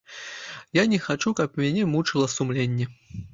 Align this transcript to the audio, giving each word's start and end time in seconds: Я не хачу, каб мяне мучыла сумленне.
Я 0.77 0.83
не 0.93 0.99
хачу, 1.07 1.33
каб 1.41 1.59
мяне 1.65 1.83
мучыла 1.93 2.25
сумленне. 2.37 2.89